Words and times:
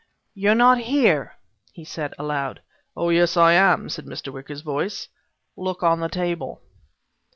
"You're 0.33 0.55
not 0.55 0.79
here," 0.79 1.33
he 1.73 1.85
said 1.85 2.15
aloud. 2.17 2.63
"Oh, 2.97 3.09
yes, 3.09 3.37
I 3.37 3.53
am," 3.53 3.87
said 3.87 4.05
Mr. 4.07 4.33
Wicker's 4.33 4.61
voice. 4.61 5.09
"Look 5.55 5.83
on 5.83 5.99
the 5.99 6.09
table." 6.09 6.63